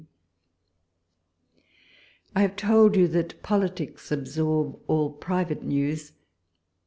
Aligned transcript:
I 2.35 2.41
HAVE 2.41 2.55
told 2.55 2.95
you 2.95 3.07
that 3.09 3.43
politics 3.43 4.11
absorb 4.11 4.79
all 4.87 5.11
private 5.11 5.61
news. 5.61 6.13